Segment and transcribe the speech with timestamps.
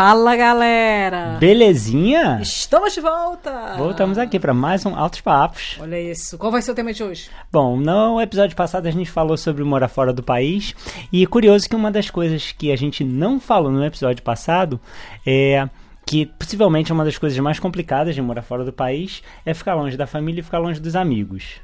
[0.00, 1.38] Fala galera!
[1.40, 2.38] Belezinha?
[2.40, 3.74] Estamos de volta!
[3.76, 5.76] Voltamos aqui para mais um Altos Papos.
[5.80, 6.38] Olha isso.
[6.38, 7.28] Qual vai ser o tema de hoje?
[7.50, 10.72] Bom, no episódio passado a gente falou sobre morar fora do país
[11.12, 14.80] e é curioso que uma das coisas que a gente não falou no episódio passado
[15.26, 15.68] é
[16.06, 19.96] que possivelmente uma das coisas mais complicadas de morar fora do país é ficar longe
[19.96, 21.56] da família e ficar longe dos amigos.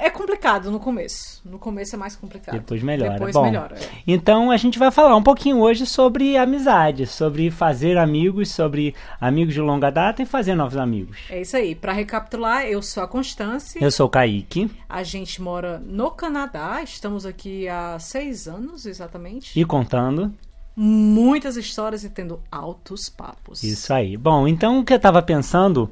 [0.00, 1.40] É complicado no começo.
[1.44, 2.54] No começo é mais complicado.
[2.54, 3.12] Depois melhora.
[3.12, 3.76] Depois Bom, melhora.
[3.76, 3.88] é.
[4.06, 9.54] Então a gente vai falar um pouquinho hoje sobre amizade, sobre fazer amigos, sobre amigos
[9.54, 11.18] de longa data e fazer novos amigos.
[11.30, 11.74] É isso aí.
[11.74, 13.82] Pra recapitular, eu sou a Constância.
[13.82, 16.82] Eu sou o Kaique A gente mora no Canadá.
[16.82, 19.58] Estamos aqui há seis anos, exatamente.
[19.58, 20.32] e contando.
[20.80, 23.64] Muitas histórias e tendo altos papos.
[23.64, 24.16] Isso aí.
[24.16, 25.90] Bom, então o que eu tava pensando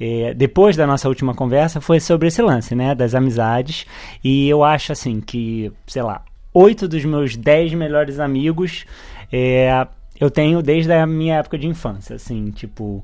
[0.00, 3.86] eh, depois da nossa última conversa foi sobre esse lance, né, das amizades.
[4.22, 6.22] E eu acho assim que, sei lá,
[6.52, 8.84] oito dos meus dez melhores amigos
[9.32, 9.86] eh,
[10.18, 13.02] eu tenho desde a minha época de infância, assim, tipo.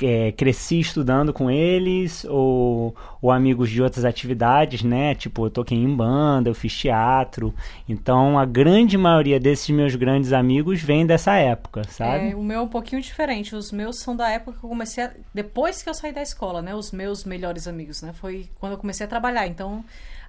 [0.00, 5.14] Eh, cresci estudando com eles, ou, ou amigos de outras atividades, né?
[5.14, 7.54] Tipo, eu toquei em banda, eu fiz teatro.
[7.88, 12.30] Então, a grande maioria desses meus grandes amigos vem dessa época, sabe?
[12.30, 13.54] É, o meu é um pouquinho diferente.
[13.54, 15.10] Os meus são da época que eu comecei a...
[15.32, 16.74] Depois que eu saí da escola, né?
[16.74, 18.12] Os meus melhores amigos, né?
[18.12, 19.46] Foi quando eu comecei a trabalhar.
[19.46, 19.84] Então,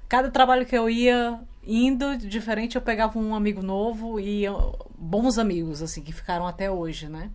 [0.08, 4.46] cada trabalho que eu ia indo, diferente, eu pegava um amigo novo e
[4.98, 7.30] bons amigos, assim, que ficaram até hoje, né?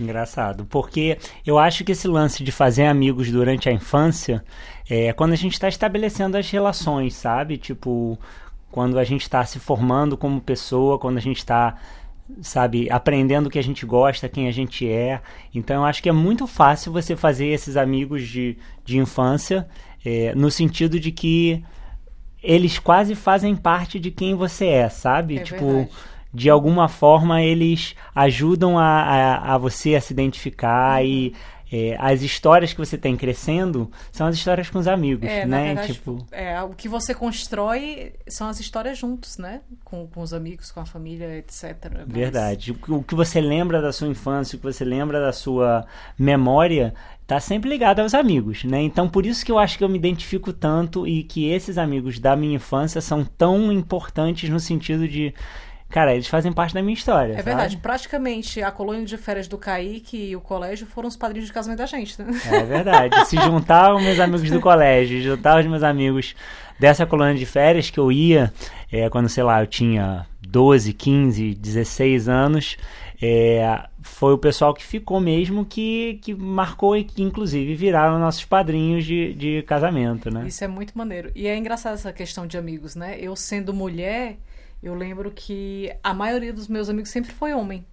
[0.00, 4.42] Engraçado, porque eu acho que esse lance de fazer amigos durante a infância
[4.88, 7.58] é quando a gente está estabelecendo as relações, sabe?
[7.58, 8.18] Tipo,
[8.70, 11.76] quando a gente está se formando como pessoa, quando a gente está,
[12.40, 15.20] sabe, aprendendo o que a gente gosta, quem a gente é.
[15.54, 19.68] Então eu acho que é muito fácil você fazer esses amigos de, de infância,
[20.04, 21.62] é, no sentido de que
[22.42, 25.38] eles quase fazem parte de quem você é, sabe?
[25.38, 25.90] É tipo, verdade.
[26.32, 31.34] De alguma forma eles ajudam a, a, a você a se identificar e
[31.74, 35.68] é, as histórias que você tem crescendo são as histórias com os amigos, É, né?
[35.68, 39.60] verdade, tipo, é, o que você constrói são as histórias juntos, né?
[39.82, 41.76] Com, com os amigos, com a família, etc.
[41.94, 42.72] Mas- verdade.
[42.72, 45.86] O, que- o que você lembra da sua infância, o que você lembra da sua
[46.18, 46.94] memória,
[47.26, 48.80] tá sempre ligado aos amigos, né?
[48.82, 52.18] Então por isso que eu acho que eu me identifico tanto e que esses amigos
[52.18, 55.34] da minha infância são tão importantes no sentido de,
[55.92, 57.34] cara, eles fazem parte da minha história.
[57.34, 57.72] É verdade.
[57.72, 57.82] sabe?
[57.82, 61.78] Praticamente a colônia de férias do Kaique e o colégio foram os padrinhos de casamento
[61.78, 62.32] da gente, né?
[62.50, 63.26] É verdade.
[63.28, 66.34] Se juntar os meus amigos do colégio, juntar os meus amigos
[66.80, 68.52] dessa colônia de férias que eu ia
[68.92, 72.76] é, quando, sei lá, eu tinha 12, 15, 16 anos,
[73.22, 78.44] é, foi o pessoal que ficou mesmo que, que marcou e que, inclusive, viraram nossos
[78.44, 80.44] padrinhos de, de casamento, né?
[80.46, 81.30] Isso é muito maneiro.
[81.34, 83.16] E é engraçado essa questão de amigos, né?
[83.18, 84.36] Eu sendo mulher,
[84.82, 87.84] eu lembro que a maioria dos meus amigos sempre foi homem.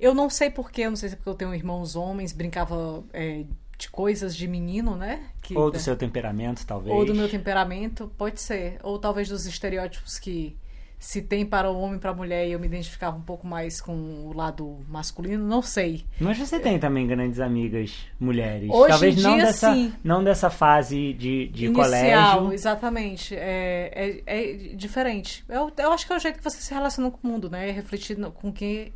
[0.00, 3.02] Eu não sei porquê, eu não sei se é porque eu tenho irmãos homens, brincava
[3.12, 3.44] é,
[3.76, 5.24] de coisas de menino, né?
[5.42, 6.94] Que- Ou do seu temperamento, talvez.
[6.96, 8.78] ou do meu temperamento, pode ser.
[8.82, 10.56] Ou talvez dos estereótipos que
[10.98, 13.46] se tem para o homem e para a mulher e eu me identificava um pouco
[13.46, 16.04] mais com o lado masculino, não sei.
[16.18, 18.68] Mas você tem também grandes amigas mulheres.
[18.68, 19.92] Hoje talvez não dessa, sim.
[20.02, 22.52] não dessa fase de, de Inicial, colégio.
[22.52, 23.34] exatamente.
[23.36, 25.44] É, é, é diferente.
[25.48, 27.68] Eu, eu acho que é o jeito que você se relaciona com o mundo, né?
[27.68, 28.92] É refletir com quem,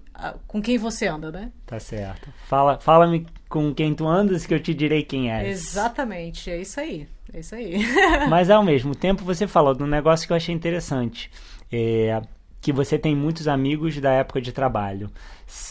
[0.49, 1.53] com quem você anda, né?
[1.65, 2.33] Tá certo.
[2.49, 5.49] Fala, fala-me com quem tu andas que eu te direi quem és.
[5.49, 7.07] Exatamente, é isso aí.
[7.33, 7.79] É isso aí.
[8.29, 11.31] Mas ao mesmo tempo você falou de um negócio que eu achei interessante.
[11.73, 12.21] É,
[12.61, 15.11] que você tem muitos amigos da época de trabalho.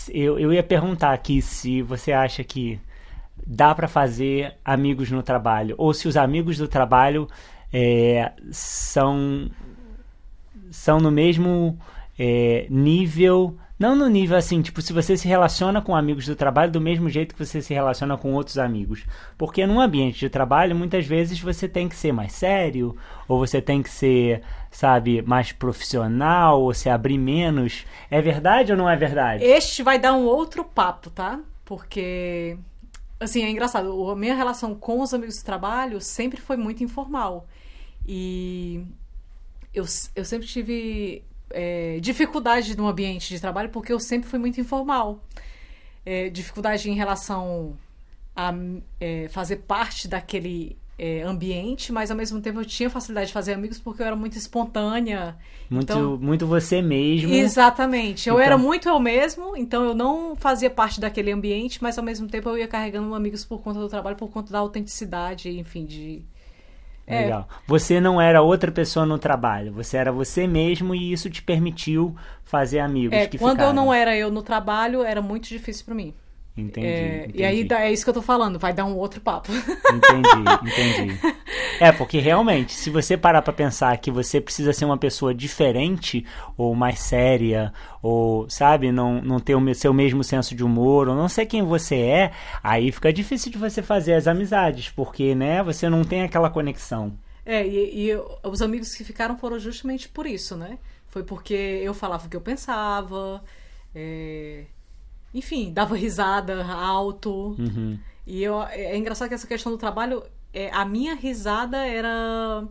[0.09, 2.79] Eu, eu ia perguntar aqui se você acha que
[3.47, 5.73] dá pra fazer amigos no trabalho.
[5.77, 7.29] Ou se os amigos do trabalho
[7.71, 9.49] é, são,
[10.69, 11.79] são no mesmo
[12.19, 13.55] é, nível.
[13.79, 17.09] Não no nível assim, tipo, se você se relaciona com amigos do trabalho do mesmo
[17.09, 19.05] jeito que você se relaciona com outros amigos.
[19.37, 22.95] Porque num ambiente de trabalho, muitas vezes você tem que ser mais sério,
[23.27, 27.85] ou você tem que ser, sabe, mais profissional, ou se abrir menos.
[28.09, 29.43] É verdade ou não é verdade?
[29.43, 31.39] Este vai dar um outro papo, tá?
[31.65, 32.57] Porque,
[33.19, 34.09] assim, é engraçado.
[34.09, 37.45] A minha relação com os amigos do trabalho sempre foi muito informal.
[38.07, 38.83] E
[39.73, 39.85] eu,
[40.15, 45.23] eu sempre tive é, dificuldade no ambiente de trabalho porque eu sempre fui muito informal.
[46.05, 47.77] É, dificuldade em relação
[48.35, 48.53] a
[48.99, 53.53] é, fazer parte daquele é, ambiente, mas ao mesmo tempo eu tinha facilidade de fazer
[53.53, 55.35] amigos porque eu era muito espontânea.
[55.67, 57.33] Muito, Então- muito você mesmo.
[57.33, 58.29] Exatamente.
[58.29, 62.03] Eu Então- era muito eu mesmo, então eu não fazia parte daquele ambiente, mas ao
[62.03, 65.85] mesmo tempo eu ia carregando amigos por conta do trabalho, por conta da autenticidade, enfim,
[65.87, 66.21] de.
[67.07, 67.21] É.
[67.23, 67.47] Legal.
[67.67, 72.15] Você não era outra pessoa no trabalho, você era você mesmo e isso te permitiu
[72.43, 73.71] fazer amigos É, que quando ficaram.
[73.71, 76.13] eu não era eu no trabalho, era muito difícil pra mim.
[76.55, 77.39] Entendi, É, entendi.
[77.39, 79.51] E aí é isso que eu tô falando, vai dar um outro papo.
[79.51, 81.19] Entendi, entendi.
[81.79, 86.25] É, porque realmente, se você parar pra pensar que você precisa ser uma pessoa diferente,
[86.57, 91.15] ou mais séria, ou, sabe, não, não ter o seu mesmo senso de humor, ou
[91.15, 92.31] não sei quem você é,
[92.61, 97.13] aí fica difícil de você fazer as amizades, porque, né, você não tem aquela conexão.
[97.45, 100.77] É, e, e os amigos que ficaram foram justamente por isso, né?
[101.07, 103.43] Foi porque eu falava o que eu pensava,
[103.95, 104.65] é,
[105.33, 107.55] enfim, dava risada alto.
[107.57, 107.97] Uhum.
[108.25, 110.23] E eu, é engraçado que essa questão do trabalho,
[110.53, 112.63] é, a minha risada era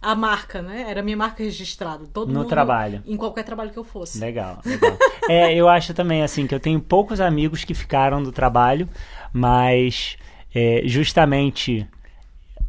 [0.00, 0.86] a marca, né?
[0.88, 2.06] Era a minha marca registrada.
[2.12, 3.02] Todo No mundo, trabalho.
[3.06, 4.18] Em qualquer trabalho que eu fosse.
[4.18, 4.96] Legal, legal.
[5.28, 8.88] É, eu acho também assim que eu tenho poucos amigos que ficaram do trabalho,
[9.32, 10.16] mas
[10.54, 11.86] é, justamente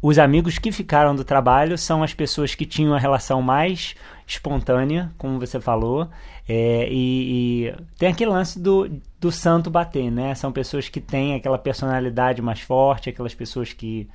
[0.00, 3.94] os amigos que ficaram do trabalho são as pessoas que tinham a relação mais
[4.26, 6.08] espontânea, como você falou,
[6.48, 8.90] é, e, e tem aquele lance do,
[9.20, 10.34] do santo bater, né?
[10.34, 14.08] São pessoas que têm aquela personalidade mais forte, aquelas pessoas que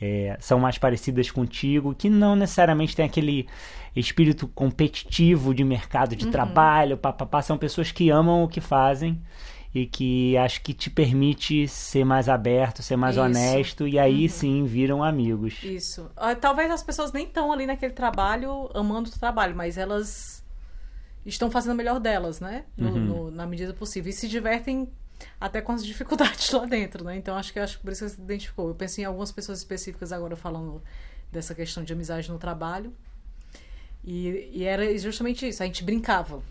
[0.00, 3.46] é, são mais parecidas contigo, que não necessariamente tem aquele
[3.94, 9.20] espírito competitivo de mercado de trabalho, papapá, são pessoas que amam o que fazem
[9.74, 13.24] e que acho que te permite ser mais aberto, ser mais Isso.
[13.24, 15.62] honesto e aí sim viram amigos.
[15.62, 16.10] Isso.
[16.16, 20.37] Ah, Talvez as pessoas nem estão ali naquele trabalho amando o trabalho, mas elas
[21.28, 22.64] estão fazendo o melhor delas, né?
[22.76, 22.98] No- Uhum.
[23.04, 24.10] no- na medida possível.
[24.10, 24.88] E se divertem
[25.40, 27.16] até com as dificuldades lá dentro, né?
[27.16, 28.68] Então acho que acho que por isso que você se identificou.
[28.68, 30.82] Eu pensei em algumas pessoas específicas agora falando
[31.30, 32.92] dessa questão de amizade no trabalho.
[34.04, 35.62] E, e era justamente isso.
[35.62, 36.42] A gente brincava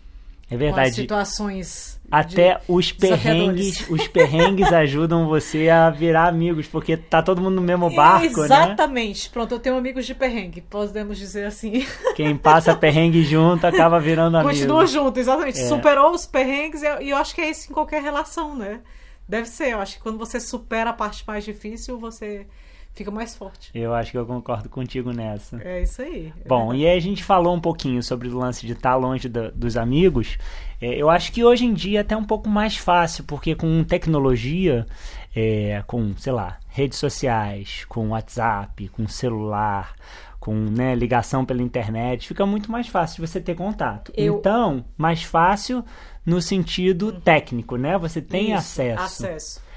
[0.50, 0.94] É com verdade.
[0.94, 2.00] situações.
[2.10, 7.62] Até os perrengues, os perrengues ajudam você a virar amigos, porque tá todo mundo no
[7.62, 8.46] mesmo barco, né?
[8.46, 9.28] Exatamente.
[9.28, 11.86] Pronto, eu tenho amigos de perrengue, podemos dizer assim.
[12.16, 14.50] Quem passa perrengue junto acaba virando amigo.
[14.50, 15.60] Continua junto, exatamente.
[15.60, 15.66] É.
[15.66, 18.80] Superou os perrengues e eu acho que é isso em qualquer relação, né?
[19.28, 19.72] Deve ser.
[19.72, 22.46] Eu acho que quando você supera a parte mais difícil, você
[22.94, 23.70] fica mais forte.
[23.74, 25.60] Eu acho que eu concordo contigo nessa.
[25.62, 26.32] É isso aí.
[26.44, 26.82] É Bom, verdade.
[26.82, 29.76] e aí a gente falou um pouquinho sobre o lance de estar longe da- dos
[29.76, 30.36] amigos.
[30.80, 33.82] É, eu acho que hoje em dia é até um pouco mais fácil, porque com
[33.84, 34.86] tecnologia,
[35.34, 39.94] é, com, sei lá, redes sociais, com WhatsApp, com celular,
[40.40, 44.12] com né, ligação pela internet, fica muito mais fácil de você ter contato.
[44.16, 45.84] Eu- Então, mais fácil
[46.24, 47.96] no sentido técnico, né?
[47.98, 49.02] Você tem Isso, acesso.
[49.02, 49.67] Acesso.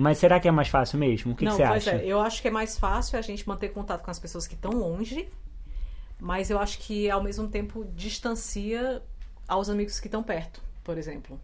[0.00, 1.32] Mas será que é mais fácil mesmo?
[1.32, 1.96] O que, que Não, você pois acha?
[1.96, 2.06] é.
[2.06, 4.70] Eu acho que é mais fácil a gente manter contato com as pessoas que estão
[4.70, 5.28] longe,
[6.20, 9.02] mas eu acho que ao mesmo tempo distancia
[9.48, 11.40] aos amigos que estão perto, por exemplo.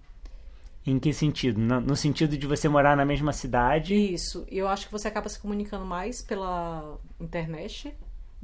[0.87, 1.59] Em que sentido?
[1.59, 3.93] No, no sentido de você morar na mesma cidade?
[3.93, 4.47] Isso.
[4.49, 7.93] Eu acho que você acaba se comunicando mais pela internet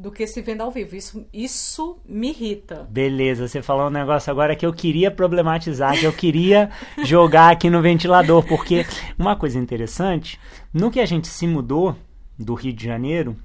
[0.01, 0.97] do que se vendo ao vivo.
[0.97, 2.89] Isso, isso me irrita.
[2.91, 6.71] Beleza, você falou um negócio agora que eu queria problematizar, que eu queria
[7.05, 8.87] jogar aqui no ventilador, porque
[9.19, 10.41] uma coisa interessante,
[10.73, 11.95] no que a gente se mudou
[12.39, 13.37] do Rio de Janeiro,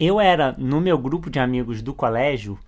[0.00, 2.58] eu era, no meu grupo de amigos do colégio,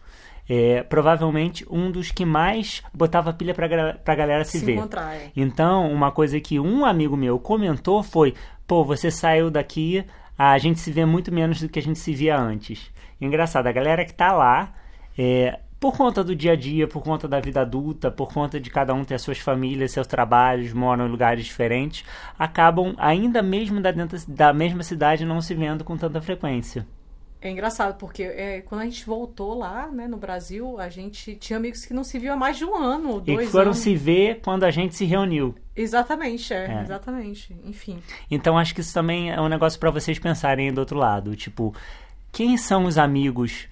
[0.46, 4.74] é, provavelmente um dos que mais botava pilha pra, pra galera se, Se ver.
[4.74, 5.30] encontrar, é.
[5.34, 8.34] Então, uma coisa que um amigo meu comentou foi:
[8.66, 10.04] pô, você saiu daqui,
[10.38, 12.92] a gente se vê muito menos do que a gente se via antes.
[13.20, 14.72] Engraçado, a galera que tá lá,
[15.18, 18.70] é, por conta do dia a dia, por conta da vida adulta, por conta de
[18.70, 22.04] cada um ter suas famílias, seus trabalhos, moram em lugares diferentes,
[22.38, 26.86] acabam, ainda mesmo da, dentro da mesma cidade, não se vendo com tanta frequência.
[27.40, 31.56] É engraçado, porque é, quando a gente voltou lá, né, no Brasil, a gente tinha
[31.56, 33.66] amigos que não se viam há mais de um ano, ou E dois que foram
[33.66, 33.78] anos.
[33.78, 35.54] se ver quando a gente se reuniu.
[35.76, 36.82] Exatamente, é, É.
[36.82, 37.54] exatamente.
[37.64, 38.02] Enfim.
[38.28, 41.72] Então acho que isso também é um negócio para vocês pensarem do outro lado, tipo,
[42.32, 43.68] quem são os amigos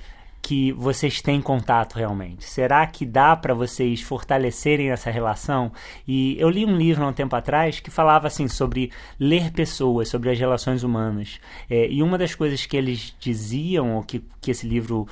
[0.46, 2.44] que vocês têm contato realmente?
[2.44, 5.72] Será que dá para vocês fortalecerem essa relação?
[6.06, 10.08] E eu li um livro há um tempo atrás que falava assim sobre ler pessoas,
[10.08, 11.40] sobre as relações humanas.
[11.68, 15.08] É, e uma das coisas que eles diziam, ou que, que esse livro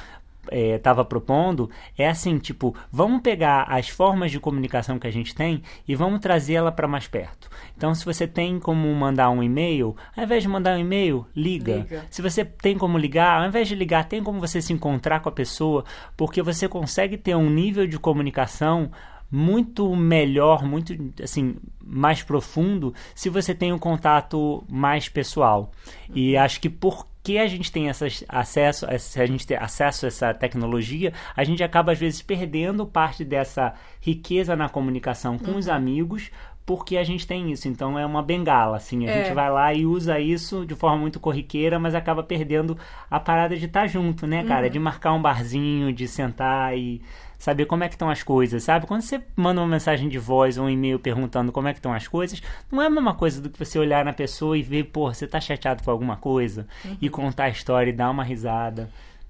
[0.51, 5.63] estava propondo é assim, tipo, vamos pegar as formas de comunicação que a gente tem
[5.87, 7.49] e vamos trazê-la para mais perto.
[7.77, 11.77] Então, se você tem como mandar um e-mail, ao invés de mandar um e-mail, liga.
[11.77, 12.05] Liga.
[12.11, 15.29] Se você tem como ligar, ao invés de ligar, tem como você se encontrar com
[15.29, 15.85] a pessoa,
[16.17, 18.91] porque você consegue ter um nível de comunicação
[19.31, 25.73] muito melhor, muito assim, mais profundo, se você tem um contato mais pessoal.
[26.15, 30.09] E acho que por que a gente tem essas acesso, a gente tem acesso a
[30.09, 35.67] essa tecnologia, a gente acaba às vezes perdendo parte dessa riqueza na comunicação com os
[35.67, 36.31] amigos
[36.67, 37.69] porque a gente tem isso.
[37.69, 39.07] Então é uma bengala, assim.
[39.07, 39.23] A É.
[39.25, 42.77] gente vai lá e usa isso de forma muito corriqueira, mas acaba perdendo
[43.11, 44.49] a parada de estar junto, né, Uhum.
[44.49, 44.71] cara?
[44.71, 47.03] De marcar um barzinho, de sentar e
[47.39, 48.87] saber como é que estão as coisas, sabe?
[48.87, 51.93] Quando você manda uma mensagem de voz ou um e-mail perguntando como é que estão
[51.93, 52.41] as coisas,
[52.73, 55.27] não é a mesma coisa do que você olhar na pessoa e ver, pô, você
[55.27, 56.97] tá chateado com alguma coisa Uhum.
[57.03, 58.89] e contar a história e dar uma risada.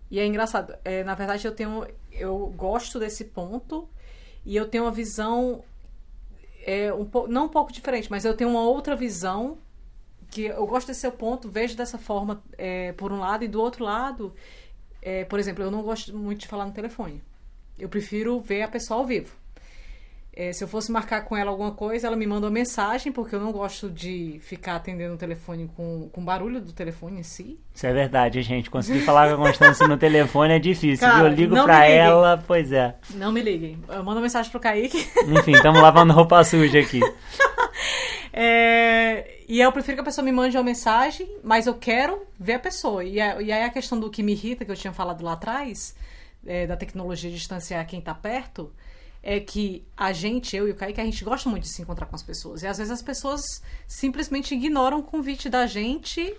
[0.08, 0.72] E é engraçado.
[0.84, 1.84] É, na verdade, eu tenho.
[2.12, 3.88] Eu gosto desse ponto
[4.46, 5.64] e eu tenho uma visão.
[6.66, 9.58] É, um po- não um pouco diferente, mas eu tenho uma outra visão
[10.30, 13.60] que eu gosto desse seu ponto, vejo dessa forma é, por um lado, e do
[13.60, 14.34] outro lado,
[15.02, 17.22] é, por exemplo, eu não gosto muito de falar no telefone.
[17.78, 19.36] Eu prefiro ver a pessoa ao vivo.
[20.36, 23.36] É, se eu fosse marcar com ela alguma coisa, ela me manda uma mensagem, porque
[23.36, 27.56] eu não gosto de ficar atendendo o telefone com, com barulho do telefone em si.
[27.72, 28.68] Isso é verdade, gente.
[28.68, 31.06] Conseguir falar com a Constância no telefone é difícil.
[31.06, 32.96] Cara, eu ligo pra ela, pois é.
[33.10, 33.78] Não me liguem.
[33.88, 35.06] Eu mando mensagem pro Kaique.
[35.38, 36.98] Enfim, estamos lavando roupa suja aqui.
[38.36, 42.54] É, e eu prefiro que a pessoa me mande uma mensagem, mas eu quero ver
[42.54, 43.04] a pessoa.
[43.04, 45.34] E, a- e aí a questão do que me irrita, que eu tinha falado lá
[45.34, 45.94] atrás,
[46.44, 48.72] é, da tecnologia de distanciar quem tá perto,
[49.26, 52.04] é que a gente, eu e o Kaique, a gente gosta muito de se encontrar
[52.04, 52.62] com as pessoas.
[52.62, 53.40] E às vezes as pessoas
[53.88, 56.34] simplesmente ignoram o convite da gente.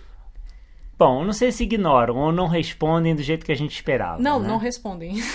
[0.97, 4.21] Bom, não sei se ignoram ou não respondem do jeito que a gente esperava.
[4.21, 4.47] Não, né?
[4.47, 5.15] não respondem.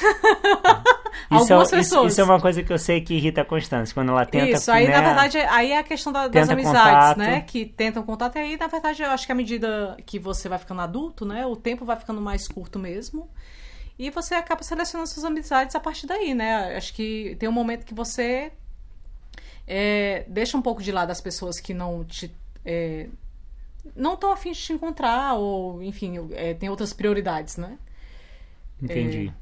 [1.30, 2.12] Isso Algumas é, isso- pessoas.
[2.12, 4.46] Isso, é uma coisa que eu sei que irrita a Constância, quando ela tenta.
[4.50, 7.18] Isso, aí né, na verdade, aí é a questão da- das amizades, contato.
[7.18, 7.40] né?
[7.42, 10.58] Que tentam contato, e aí na verdade eu acho que à medida que você vai
[10.58, 11.46] ficando adulto, né?
[11.46, 13.28] O tempo vai ficando mais curto mesmo.
[14.00, 16.74] E você acaba selecionando suas amizades a partir daí, né?
[16.74, 18.50] Acho que tem um momento que você
[19.66, 22.34] é, deixa um pouco de lado as pessoas que não te.
[22.64, 23.10] é,
[23.94, 27.76] não estão afim de te encontrar, ou, enfim, é, tem outras prioridades, né?
[28.82, 29.34] Entendi.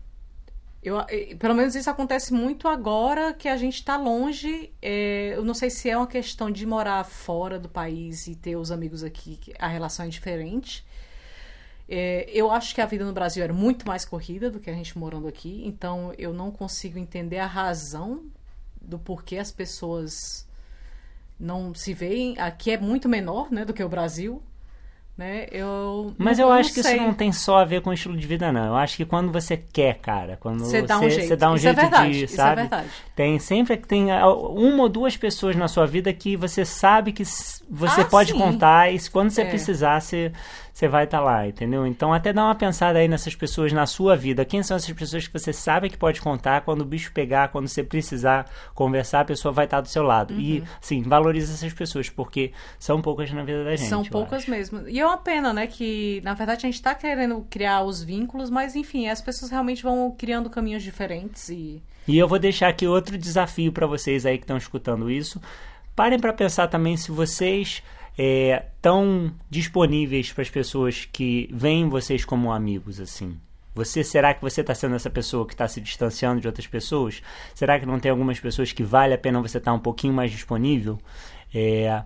[0.83, 4.73] Eu, eh, pelo menos isso acontece muito agora que a gente está longe.
[4.83, 8.57] É, eu não sei se é uma questão de morar fora do país e ter
[8.57, 10.85] os amigos aqui, a relação é diferente.
[11.88, 14.75] É, eu acho que a vida no Brasil era muito mais corrida do que a
[14.75, 18.25] gente morando aqui, então eu não consigo entender a razão
[18.80, 20.47] do porquê as pessoas
[21.38, 22.38] não se veem.
[22.38, 24.42] Aqui é muito menor né, do que o Brasil.
[25.16, 25.49] Né?
[25.50, 26.95] Eu, Mas eu acho que sei.
[26.95, 28.66] isso não tem só a ver com o estilo de vida, não.
[28.66, 31.37] Eu acho que quando você quer, cara, quando Você você, dá um jeito.
[31.37, 32.61] dá um é jeito verdade, de, isso é sabe?
[32.61, 32.88] verdade.
[33.16, 37.12] Tem sempre que tem ah, uma ou duas pessoas na sua vida que você sabe
[37.12, 38.38] que você Ah, pode sim.
[38.38, 39.45] contar e se- quando você É.
[39.45, 40.30] precisar, você,
[40.78, 41.85] você vai estar lá, entendeu?
[41.85, 44.44] Então até dá uma pensada aí nessas pessoas na sua vida.
[44.44, 47.66] Quem são essas pessoas que você sabe que pode contar quando o bicho pegar, quando
[47.66, 50.35] você precisar conversar, a pessoa vai estar do seu lado.
[50.35, 53.88] E, sim, valoriza essas pessoas, porque são poucas na vida da gente.
[53.88, 54.52] São poucas acho.
[54.52, 54.88] mesmo.
[54.88, 55.66] E é uma pena, né?
[55.66, 59.82] Que na verdade a gente tá querendo criar os vínculos, mas enfim, as pessoas realmente
[59.82, 61.82] vão criando caminhos diferentes e.
[62.06, 65.42] E eu vou deixar aqui outro desafio para vocês aí que estão escutando isso.
[65.97, 67.82] Parem para pensar também se vocês
[68.18, 73.38] estão disponíveis para as pessoas que veem vocês como amigos, assim.
[73.75, 77.22] Você será que você está sendo essa pessoa que está se distanciando de outras pessoas?
[77.54, 80.32] Será que não tem algumas pessoas que vale a pena você estar um pouquinho mais
[80.32, 80.98] disponível?
[81.54, 82.02] É,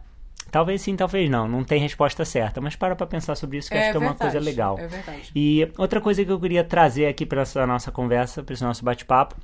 [0.50, 1.48] talvez sim, talvez não.
[1.48, 4.00] Não tem resposta certa, mas para para pensar sobre isso que eu acho que é
[4.00, 4.78] uma coisa legal.
[4.78, 5.30] É verdade.
[5.34, 8.84] E outra coisa que eu queria trazer aqui para essa nossa conversa, para esse nosso
[8.84, 9.34] bate-papo,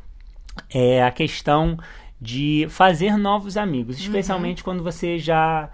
[0.69, 1.79] é a questão
[2.21, 4.03] de fazer novos amigos, Uhum.
[4.03, 5.71] especialmente quando você já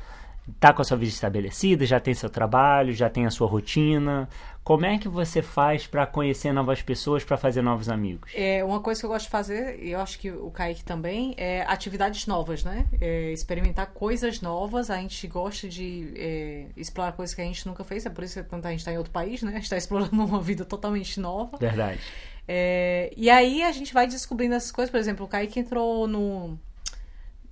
[0.49, 4.29] está com a sua vida estabelecida, já tem seu trabalho, já tem a sua rotina.
[4.63, 8.31] Como é que você faz para conhecer novas pessoas, para fazer novos amigos?
[8.35, 11.35] É, uma coisa que eu gosto de fazer, e eu acho que o Kaique também,
[11.37, 12.87] é atividades novas, né?
[12.99, 14.91] É, experimentar coisas novas.
[14.91, 18.43] A gente gosta de é, explorar coisas que a gente nunca fez, é por isso
[18.43, 19.51] que quando a gente está em outro país, né?
[19.51, 21.59] A gente está explorando uma vida totalmente nova.
[21.59, 22.01] Verdade.
[22.49, 24.91] É, e aí a gente vai descobrindo essas coisas.
[24.91, 26.59] Por exemplo, o Kaique entrou no,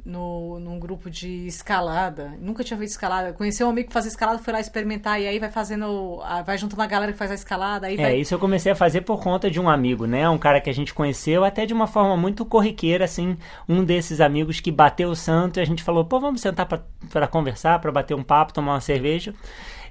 [0.04, 2.32] no, num grupo de escalada.
[2.40, 3.32] Nunca tinha feito escalada.
[3.32, 5.20] Conheceu um amigo que fazia escalada, foi lá experimentar.
[5.20, 6.20] E aí vai fazendo.
[6.44, 7.86] Vai juntando a galera que faz a escalada.
[7.86, 8.16] Aí É, vai...
[8.16, 10.28] isso eu comecei a fazer por conta de um amigo, né?
[10.28, 13.36] Um cara que a gente conheceu até de uma forma muito corriqueira, assim.
[13.68, 17.26] Um desses amigos que bateu o santo e a gente falou, pô, vamos sentar pra
[17.28, 19.32] conversar, pra bater um papo, tomar uma cerveja.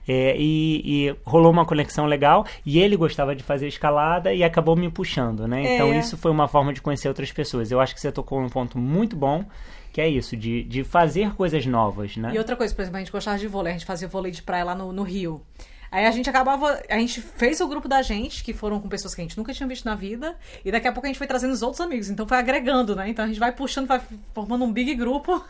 [0.08, 4.75] É, e, e rolou uma conexão legal e ele gostava de fazer escalada e acabou
[4.75, 5.75] me puxando, né?
[5.75, 6.00] Então É.
[6.00, 7.72] isso foi uma forma de conhecer outras pessoas.
[7.72, 9.46] Eu acho que você tocou num ponto muito bom,
[9.92, 12.32] que é isso, de, de fazer coisas novas, né?
[12.34, 14.42] E outra coisa, por exemplo, a gente gostava de vôlei, a gente fazia vôlei de
[14.42, 15.42] praia lá no, no Rio.
[15.92, 16.82] Aí a gente acabava.
[16.90, 19.54] A gente fez o grupo da gente, que foram com pessoas que a gente nunca
[19.54, 22.10] tinha visto na vida, e daqui a pouco a gente foi trazendo os outros amigos.
[22.10, 23.10] Então foi agregando, né?
[23.10, 24.02] Então a gente vai puxando, vai
[24.34, 25.44] formando um big grupo.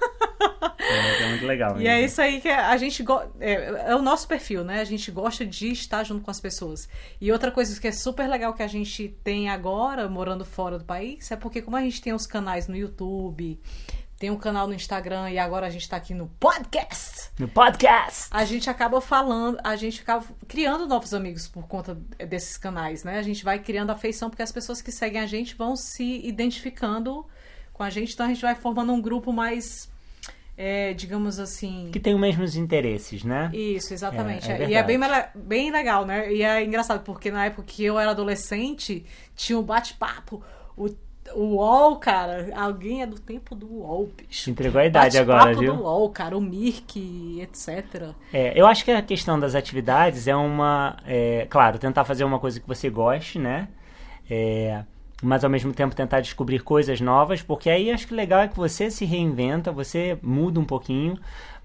[0.79, 1.79] É, é muito legal.
[1.79, 3.21] E é isso aí que a gente go...
[3.39, 4.81] é, é o nosso perfil, né?
[4.81, 6.89] A gente gosta de estar junto com as pessoas.
[7.21, 10.83] E outra coisa que é super legal que a gente tem agora, morando fora do
[10.83, 13.59] país, é porque como a gente tem os canais no YouTube,
[14.21, 17.31] tem um canal no Instagram e agora a gente tá aqui no podcast.
[17.39, 18.27] No podcast!
[18.29, 21.95] A gente acaba falando, a gente acaba criando novos amigos por conta
[22.29, 23.17] desses canais, né?
[23.17, 27.25] A gente vai criando afeição porque as pessoas que seguem a gente vão se identificando
[27.73, 29.89] com a gente, então a gente vai formando um grupo mais
[30.55, 31.89] é, digamos assim.
[31.91, 33.49] Que tem os mesmos interesses, né?
[33.51, 34.51] Isso, exatamente.
[34.51, 34.99] É, é e é bem,
[35.33, 36.31] bem legal, né?
[36.31, 39.03] E é engraçado, porque na época que eu era adolescente,
[39.35, 40.43] tinha um bate-papo.
[40.77, 40.89] O
[41.33, 44.49] o UOL, cara, alguém é do tempo do UOL, bicho.
[44.49, 45.75] Entregou a idade agora, viu?
[45.75, 48.13] do UOL, cara, o Mirk, etc.
[48.33, 50.97] É, eu acho que a questão das atividades é uma.
[51.05, 53.67] É, claro, tentar fazer uma coisa que você goste, né?
[54.29, 54.83] É,
[55.21, 58.47] mas ao mesmo tempo tentar descobrir coisas novas, porque aí acho que o legal é
[58.47, 61.17] que você se reinventa, você muda um pouquinho,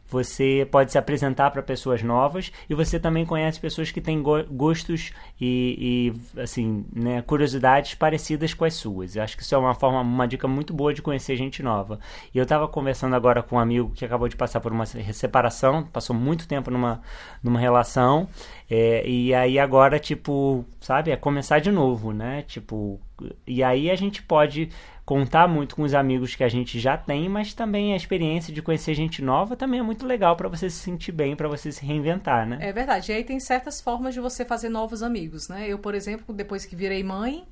[0.09, 5.13] você pode se apresentar para pessoas novas e você também conhece pessoas que têm gostos
[5.41, 9.17] e, e, assim, né, curiosidades parecidas com as suas.
[9.17, 11.99] Eu acho que isso é uma forma, uma dica muito boa de conhecer gente nova.
[12.35, 15.83] E eu estava conversando agora com um amigo que acabou de passar por uma separação,
[15.85, 17.01] passou muito tempo numa,
[17.43, 18.29] numa relação,
[18.71, 22.43] é, e aí agora, tipo, sabe, é começar de novo, né?
[22.43, 23.01] Tipo,
[23.47, 24.71] e aí a gente pode
[25.05, 28.61] contar muito com os amigos que a gente já tem, mas também a experiência de
[28.61, 31.87] conhecer gente nova também é muito legal para você se sentir bem, para você se
[31.87, 32.59] reinventar, né?
[32.61, 33.13] É verdade.
[33.13, 35.69] E aí tem certas formas de você fazer novos amigos, né?
[35.69, 37.47] Eu, por exemplo, depois que virei mãe,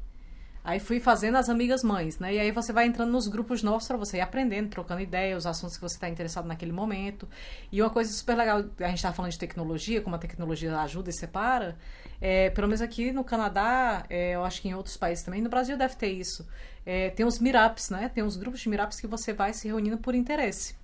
[0.64, 2.34] Aí fui fazendo as amigas mães, né?
[2.34, 5.46] E aí você vai entrando nos grupos novos para você ir aprendendo, trocando ideias, os
[5.46, 7.28] assuntos que você está interessado naquele momento.
[7.70, 11.10] E uma coisa super legal, a gente estava falando de tecnologia, como a tecnologia ajuda
[11.10, 11.76] e separa.
[12.18, 15.50] É, pelo menos aqui no Canadá, é, eu acho que em outros países também, no
[15.50, 16.46] Brasil deve ter isso.
[16.86, 18.08] É, tem os meetups, né?
[18.08, 20.74] Tem os grupos de meetups que você vai se reunindo por interesse.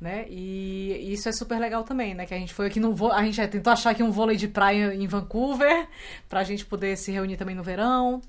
[0.00, 0.26] Né?
[0.28, 2.24] E isso é super legal também, né?
[2.24, 4.94] Que a gente foi aqui no a gente tentou achar aqui um vôlei de praia
[4.94, 5.86] em Vancouver
[6.28, 8.22] para a gente poder se reunir também no verão.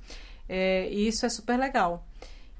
[0.47, 2.05] É, e isso é super legal.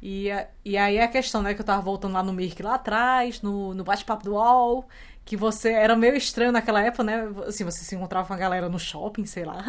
[0.01, 0.27] E,
[0.63, 3.73] e aí a questão, né, que eu tava voltando lá no Mirk lá atrás, no,
[3.73, 4.87] no bate-papo do UOL,
[5.25, 7.27] que você era meio estranho naquela época, né?
[7.47, 9.65] Assim, você se encontrava com a galera no shopping, sei lá.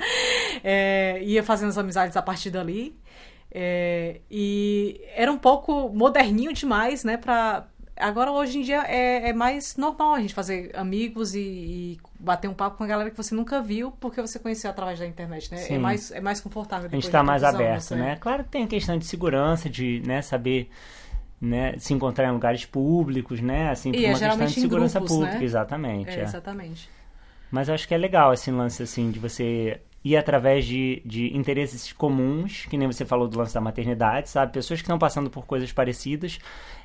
[0.64, 2.98] é, ia fazendo as amizades a partir dali.
[3.50, 7.68] É, e era um pouco moderninho demais, né, pra,
[8.00, 12.48] Agora, hoje em dia, é, é mais normal a gente fazer amigos e, e, bater
[12.48, 15.50] um papo com a galera que você nunca viu, porque você conheceu através da internet,
[15.52, 15.66] né?
[15.68, 16.88] É mais, é mais confortável.
[16.90, 18.16] A gente está mais aberto, né?
[18.16, 20.70] Claro que tem a questão de segurança, de né, saber
[21.40, 23.70] né, se encontrar em lugares públicos, né?
[23.70, 25.44] Assim, e é uma questão de segurança grupos, pública, né?
[25.44, 26.10] exatamente.
[26.10, 26.22] É, é.
[26.22, 26.90] Exatamente.
[27.50, 31.36] Mas eu acho que é legal esse lance, assim, de você ir através de, de
[31.36, 34.52] interesses comuns, que nem você falou do lance da maternidade, sabe?
[34.52, 36.38] Pessoas que estão passando por coisas parecidas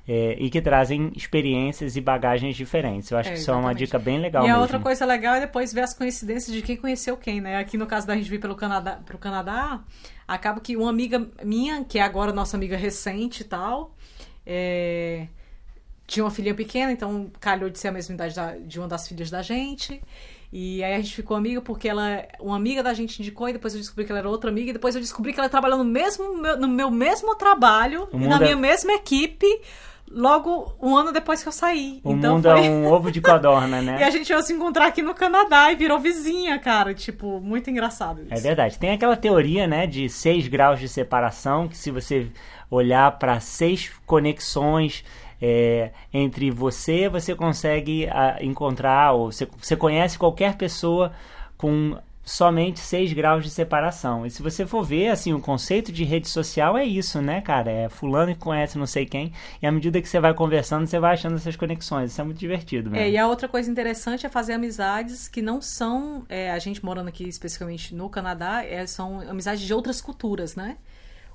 [0.08, 3.12] é, e que trazem experiências e bagagens diferentes.
[3.12, 4.44] Eu acho é, que isso é uma dica bem legal.
[4.44, 4.58] E mesmo.
[4.58, 7.58] a outra coisa legal é depois ver as coincidências de quem conheceu quem, né?
[7.58, 9.82] Aqui no caso da gente vir pelo Canadá, pro Canadá,
[10.28, 13.96] acaba que uma amiga minha, que é agora nossa amiga recente e tal,
[14.46, 15.28] é,
[16.08, 19.08] tinha uma filhinha pequena, então calhou de ser a mesma idade da, de uma das
[19.08, 20.02] filhas da gente.
[20.56, 23.74] E aí a gente ficou amiga porque ela, uma amiga da gente indicou e depois
[23.74, 25.84] eu descobri que ela era outra amiga e depois eu descobri que ela trabalhou no
[25.84, 28.56] mesmo no meu mesmo trabalho e na minha é...
[28.56, 29.48] mesma equipe
[30.12, 32.00] logo um ano depois que eu saí.
[32.04, 32.68] O então mundo é foi...
[32.68, 33.98] é um ovo de codorna, né?
[34.02, 36.94] e a gente ia se encontrar aqui no Canadá e virou vizinha, cara.
[36.94, 38.32] Tipo, muito engraçado isso.
[38.32, 38.78] É verdade.
[38.78, 42.28] Tem aquela teoria, né, de seis graus de separação, que se você
[42.70, 45.04] olhar para seis conexões
[45.46, 51.12] é, entre você, você consegue a, ah, encontrar, ou você, você conhece qualquer pessoa
[51.58, 54.26] com somente 6 graus de separação.
[54.26, 57.70] E se você for ver, assim, o conceito de rede social é isso, né, cara?
[57.70, 60.98] É fulano que conhece não sei quem, e à medida que você vai conversando, você
[60.98, 62.14] vai achando essas conexões.
[62.14, 63.06] Isso é muito divertido mesmo.
[63.06, 66.86] É, e a outra coisa interessante é fazer amizades que não são, é, a gente
[66.86, 70.78] morando aqui especificamente no Canadá, é, são amizades de outras culturas, né?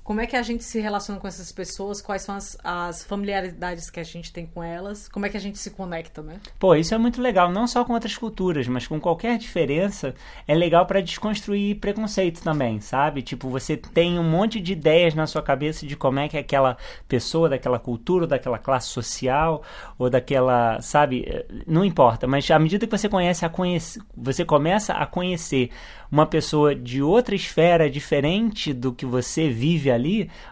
[0.09, 2.01] Como é que a gente se relaciona com essas pessoas?
[2.01, 5.07] Quais são as, as, familiaridades que a gente tem com elas?
[5.07, 6.39] Como é que a gente se conecta, né?
[6.57, 7.51] Pô, isso é muito legal.
[7.51, 10.15] Não só com outras culturas, mas com qualquer diferença.
[10.47, 13.21] É legal para desconstruir preconceito também, sabe?
[13.21, 16.75] Tipo, você tem um monte de ideias na sua cabeça de como é que aquela
[17.07, 19.61] pessoa daquela cultura, daquela classe social,
[19.95, 21.45] ou daquela, sabe?
[21.67, 22.25] Não importa.
[22.25, 25.69] Mas à medida que você conhece a conhece, você começa a conhecer
[26.11, 29.98] uma pessoa de outra esfera diferente do que você vive ali,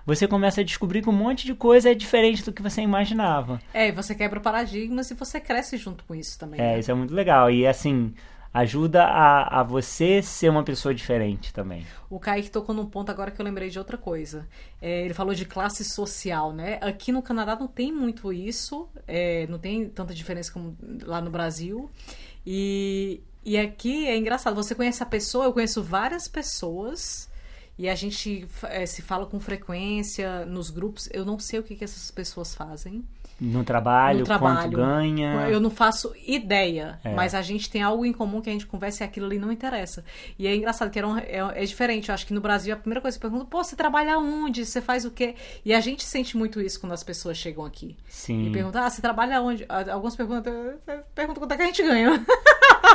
[0.05, 3.59] você começa a descobrir que um monte de coisa é diferente do que você imaginava.
[3.73, 6.59] É, e você quebra paradigmas e você cresce junto com isso também.
[6.59, 6.79] É, né?
[6.79, 7.49] isso é muito legal.
[7.49, 8.13] E assim,
[8.53, 11.85] ajuda a, a você ser uma pessoa diferente também.
[12.09, 14.47] O Kaique tocou num ponto agora que eu lembrei de outra coisa.
[14.81, 16.79] É, ele falou de classe social, né?
[16.81, 21.29] Aqui no Canadá não tem muito isso, é, não tem tanta diferença como lá no
[21.29, 21.89] Brasil.
[22.45, 27.29] E, e aqui é engraçado, você conhece a pessoa, eu conheço várias pessoas
[27.77, 31.09] e a gente é, se fala com frequência nos grupos.
[31.11, 33.03] Eu não sei o que, que essas pessoas fazem.
[33.39, 34.61] No trabalho, no trabalho.
[34.71, 35.47] quanto ganha.
[35.47, 37.13] Eu não faço ideia, É.
[37.13, 39.51] mas a gente tem algo em comum que a gente conversa e aquilo ali não
[39.51, 40.03] interessa.
[40.39, 42.09] E é engraçado que era um- é, é diferente.
[42.09, 44.65] Eu acho que no Brasil a primeira coisa que você pergunta, pô, você trabalha onde?
[44.65, 45.35] Você faz o quê?
[45.63, 47.95] E a gente sente muito isso quando as pessoas chegam aqui.
[48.09, 48.47] Sim.
[48.47, 49.67] E perguntam, ah, você trabalha onde?
[49.91, 50.53] Alguns perguntam,
[51.13, 52.25] perguntam quanto é que a gente ganha.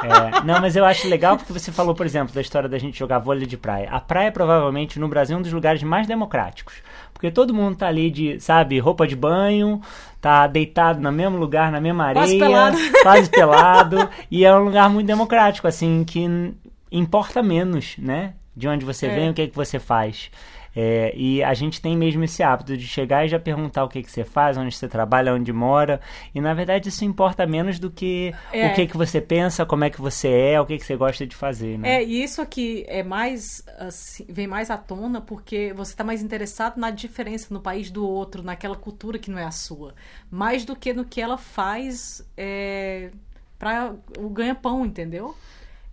[0.02, 2.98] É, não, mas eu acho legal porque você falou, por exemplo, da história da gente
[2.98, 3.88] jogar vôlei de praia.
[3.90, 6.74] A praia, provavelmente, no Brasil, é um dos lugares mais democráticos.
[7.12, 9.80] Porque todo mundo tá ali de, sabe, roupa de banho,
[10.20, 12.24] tá deitado no mesmo lugar, na mesma areia.
[12.24, 12.76] Quase pelado.
[13.02, 14.08] Quase pelado.
[14.30, 16.52] e é um lugar muito democrático, assim, que
[16.90, 18.34] importa menos, né?
[18.56, 19.14] De onde você É.
[19.14, 20.30] vem, o que, é que você faz.
[20.74, 24.02] É, e a gente tem mesmo esse hábito de chegar e já perguntar o que,
[24.02, 26.00] que você faz, onde você trabalha, onde mora.
[26.34, 28.68] E na verdade isso importa menos do que É.
[28.68, 31.26] o que, que você pensa, como é que você é, o que, que você gosta
[31.26, 31.96] de fazer, né?
[31.96, 36.22] É, e isso aqui é mais assim, vem mais à tona porque você está mais
[36.22, 39.94] interessado na diferença no país do outro, naquela cultura que não é a sua,
[40.30, 43.10] mais do que no que ela faz é,
[43.58, 45.36] para o ganha-pão, entendeu?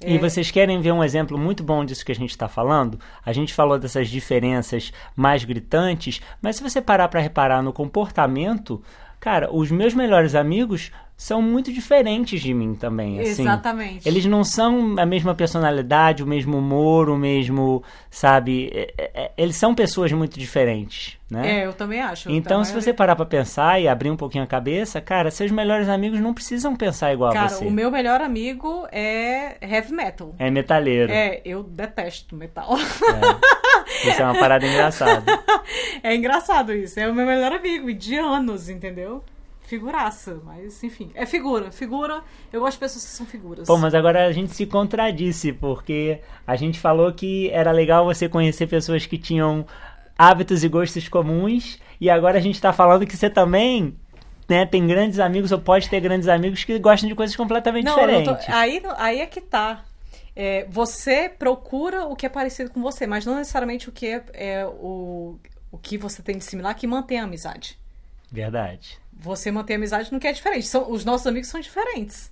[0.05, 2.97] E vocês querem ver um exemplo muito bom disso que a gente está falando?
[3.25, 8.81] A gente falou dessas diferenças mais gritantes, mas se você parar para reparar no comportamento,
[9.19, 13.41] cara, os meus melhores amigos são muito diferentes de mim também, assim.
[13.41, 14.07] Exatamente.
[14.07, 18.71] Eles não são a mesma personalidade, o mesmo humor, o mesmo, sabe?
[18.73, 21.59] É, é, é, Eles são pessoas muito diferentes, né?
[21.59, 22.31] É, eu também acho.
[22.31, 25.51] Então, Tá, se você parar pra pensar e abrir um pouquinho a cabeça, cara, seus
[25.51, 27.65] melhores amigos não precisam pensar igual a Cara, você.
[27.65, 30.33] o meu melhor amigo é heavy metal.
[30.39, 31.11] É metalheiro.
[31.11, 32.77] É, eu detesto metal.
[32.77, 34.09] É.
[34.09, 35.23] Isso é uma parada engraçada.
[36.01, 36.97] É engraçado isso.
[36.97, 39.21] É o meu melhor amigo, e de anos, entendeu?
[39.69, 41.11] Figuraça, mas enfim.
[41.13, 42.23] É figura, figura.
[42.51, 43.67] Eu gosto de pessoas que são figuras.
[43.67, 48.27] Pô, mas agora a gente se contradisse, porque a gente falou que era legal você
[48.27, 49.67] conhecer pessoas que tinham
[50.17, 53.95] hábitos e gostos comuns, e agora a gente tá falando que você também.
[54.49, 57.93] Né, tem grandes amigos ou pode ter grandes amigos que gostam de coisas completamente Não,
[57.93, 58.47] diferentes.
[58.47, 59.85] tô- aí, aí é que tá.
[60.35, 64.23] É, você procura o que é parecido com você, mas não necessariamente o que é,
[64.33, 65.37] é o,
[65.71, 67.77] o que você tem de similar que mantém a amizade.
[68.31, 68.99] Verdade.
[69.19, 70.65] Você mantém a amizade no que é diferente.
[70.65, 72.31] São, os nossos amigos são diferentes.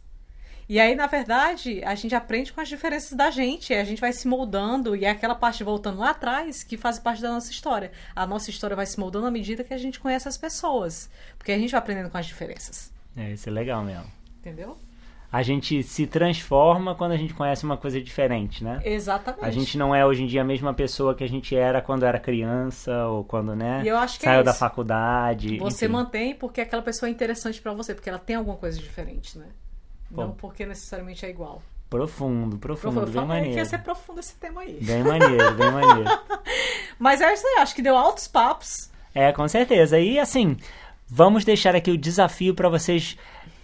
[0.70, 4.12] E aí, na verdade, a gente aprende com as diferenças da gente, a gente vai
[4.12, 7.92] se moldando, e é aquela parte voltando lá atrás que faz parte da nossa história.
[8.16, 11.10] A nossa história vai se moldando à medida que a gente conhece as pessoas.
[11.38, 12.92] Porque a gente vai aprendendo com as diferenças.
[13.16, 14.12] É, isso é legal mesmo.
[14.40, 14.78] Entendeu?
[15.32, 18.80] A gente se transforma quando a gente conhece uma coisa diferente, né?
[18.86, 19.44] Exatamente.
[19.46, 22.06] A gente não é hoje em dia a mesma pessoa que a gente era quando
[22.06, 23.82] era criança ou quando, né?
[23.84, 24.60] E eu acho que é saiu da isso.
[24.60, 25.58] faculdade.
[25.58, 25.94] Você enfim.
[25.94, 29.48] mantém porque aquela pessoa é interessante pra você, porque ela tem alguma coisa diferente, né?
[30.14, 30.22] Pô.
[30.22, 31.62] Não porque necessariamente é igual.
[31.90, 33.58] Profundo, profundo, Eu bem falei que maneiro.
[33.58, 34.78] ia ser profundo esse tema aí.
[34.82, 36.10] Bem maneiro, bem maneiro.
[37.00, 38.90] Mas é isso aí, acho que deu altos papos.
[39.14, 40.00] É, com certeza.
[40.00, 40.58] E assim,
[41.08, 43.18] vamos deixar aqui o desafio para vocês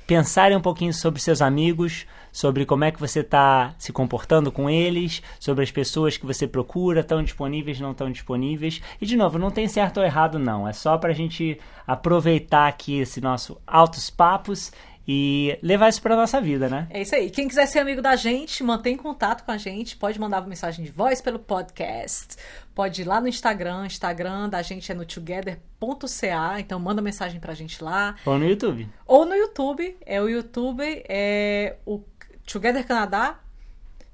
[0.06, 4.70] pensarem um pouquinho sobre seus amigos, sobre como é que você está se comportando com
[4.70, 8.82] eles, sobre as pessoas que você procura, estão disponíveis, não estão disponíveis.
[9.00, 12.68] E de novo, não tem certo ou errado não, é só para a gente aproveitar
[12.68, 14.72] aqui esse nosso altos papos
[15.08, 16.88] e levar isso para nossa vida, né?
[16.90, 17.30] É isso aí.
[17.30, 19.98] Quem quiser ser amigo da gente, mantém contato com a gente.
[19.98, 22.38] Pode mandar uma mensagem de voz pelo podcast.
[22.74, 23.86] Pode ir lá no Instagram.
[23.86, 26.60] Instagram da gente é no together.ca.
[26.60, 28.16] Então manda mensagem pra gente lá.
[28.26, 28.88] Ou no YouTube.
[29.06, 29.98] Ou no YouTube.
[30.06, 32.02] É o YouTube, é o
[32.46, 33.40] Together Canadá.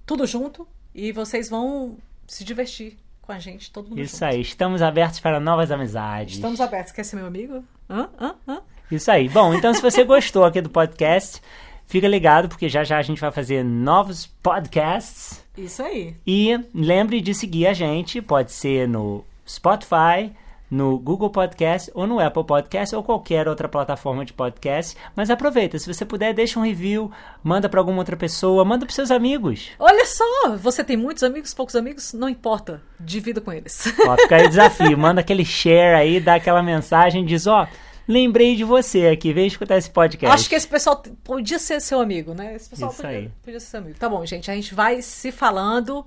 [0.06, 0.68] Tudo junto.
[0.94, 1.98] E vocês vão
[2.28, 4.26] se divertir com a gente, todo mundo Isso junto.
[4.26, 6.34] aí, estamos abertos para novas amizades.
[6.34, 6.92] Estamos abertos.
[6.92, 7.64] Quer ser meu amigo?
[7.88, 8.10] Hã?
[8.20, 8.36] Hã?
[8.48, 8.62] Hã?
[8.92, 9.30] Isso aí.
[9.30, 11.42] Bom, então se você gostou aqui do podcast,
[11.86, 15.44] fica ligado porque já já a gente vai fazer novos podcasts.
[15.58, 16.16] Isso aí.
[16.26, 20.32] E lembre de seguir a gente, pode ser no Spotify,
[20.70, 24.96] no Google Podcast ou no Apple Podcast ou qualquer outra plataforma de podcast.
[25.16, 27.12] Mas aproveita, se você puder, deixa um review,
[27.44, 29.72] manda para alguma outra pessoa, manda para seus amigos.
[29.80, 32.82] Olha só, você tem muitos amigos, poucos amigos, não importa.
[33.00, 33.94] Divida com eles.
[34.08, 37.68] Ó, fica aí o desafio, manda aquele share aí, dá aquela mensagem, diz, ó,
[38.10, 40.34] lembrei de você aqui, vem escutar esse podcast.
[40.34, 42.56] Acho que esse pessoal podia ser seu amigo, né?
[42.56, 43.32] Esse pessoal Isso podia, aí.
[43.44, 44.00] podia ser seu amigo.
[44.00, 44.50] Tá bom, gente.
[44.50, 46.06] A gente vai se falando.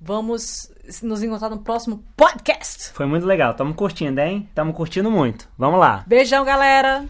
[0.00, 0.70] Vamos
[1.02, 2.90] nos encontrar no próximo podcast.
[2.92, 4.46] Foi muito legal, tamo curtindo, hein?
[4.54, 5.48] Tamo curtindo muito.
[5.56, 6.04] Vamos lá.
[6.06, 7.06] Beijão, galera!